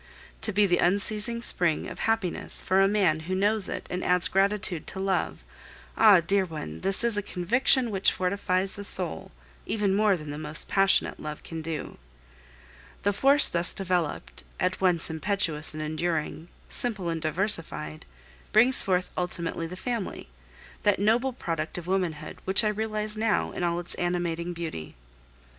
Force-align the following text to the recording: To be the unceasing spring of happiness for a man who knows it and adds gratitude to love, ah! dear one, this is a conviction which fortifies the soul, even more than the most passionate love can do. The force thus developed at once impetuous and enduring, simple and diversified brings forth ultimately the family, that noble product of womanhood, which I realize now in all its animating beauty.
To 0.41 0.51
be 0.51 0.65
the 0.65 0.79
unceasing 0.79 1.43
spring 1.43 1.87
of 1.87 1.99
happiness 1.99 2.59
for 2.63 2.81
a 2.81 2.87
man 2.87 3.19
who 3.29 3.35
knows 3.35 3.69
it 3.69 3.85
and 3.87 4.03
adds 4.03 4.27
gratitude 4.27 4.87
to 4.87 4.99
love, 4.99 5.43
ah! 5.95 6.21
dear 6.21 6.43
one, 6.43 6.79
this 6.81 7.03
is 7.03 7.19
a 7.19 7.21
conviction 7.21 7.91
which 7.91 8.11
fortifies 8.11 8.71
the 8.73 8.83
soul, 8.83 9.29
even 9.67 9.93
more 9.93 10.17
than 10.17 10.31
the 10.31 10.39
most 10.39 10.67
passionate 10.67 11.19
love 11.19 11.43
can 11.43 11.61
do. 11.61 11.99
The 13.03 13.13
force 13.13 13.47
thus 13.47 13.75
developed 13.75 14.43
at 14.59 14.81
once 14.81 15.11
impetuous 15.11 15.75
and 15.75 15.83
enduring, 15.83 16.47
simple 16.67 17.09
and 17.09 17.21
diversified 17.21 18.03
brings 18.51 18.81
forth 18.81 19.11
ultimately 19.15 19.67
the 19.67 19.75
family, 19.75 20.29
that 20.81 20.97
noble 20.97 21.31
product 21.31 21.77
of 21.77 21.85
womanhood, 21.85 22.39
which 22.45 22.63
I 22.63 22.69
realize 22.69 23.17
now 23.17 23.51
in 23.51 23.61
all 23.61 23.79
its 23.79 23.93
animating 23.93 24.53
beauty. 24.53 24.95